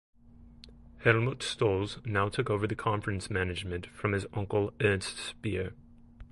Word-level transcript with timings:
Helmuth 1.03 1.41
Stolze 1.43 2.03
now 2.07 2.27
took 2.27 2.49
over 2.49 2.65
the 2.65 2.73
conference 2.73 3.29
management 3.29 3.85
from 3.85 4.13
his 4.13 4.25
uncle 4.33 4.73
Ernst 4.81 5.19
Speer. 5.19 5.73